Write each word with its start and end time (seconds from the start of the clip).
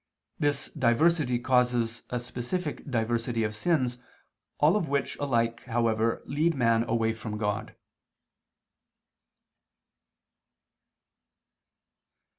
This 0.39 0.67
diversity 0.69 1.37
causes 1.37 2.01
a 2.09 2.19
specific 2.19 2.89
diversity 2.89 3.43
of 3.43 3.55
sins, 3.55 3.99
all 4.57 4.75
of 4.75 4.89
which 4.89 5.15
alike 5.19 5.63
however 5.65 6.23
lead 6.25 6.55
man 6.55 6.83
away 6.89 7.13
from 7.13 7.37
God. 7.37 7.75